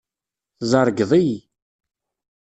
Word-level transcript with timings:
Tzerrgeḍ-iyi. 0.59 1.37